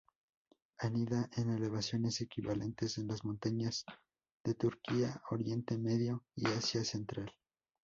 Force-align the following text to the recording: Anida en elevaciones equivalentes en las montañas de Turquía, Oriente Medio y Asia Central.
Anida 0.79 1.29
en 1.37 1.51
elevaciones 1.55 2.21
equivalentes 2.21 2.97
en 2.97 3.07
las 3.07 3.23
montañas 3.23 3.85
de 4.43 4.55
Turquía, 4.55 5.21
Oriente 5.29 5.77
Medio 5.77 6.23
y 6.33 6.47
Asia 6.47 6.83
Central. 6.83 7.31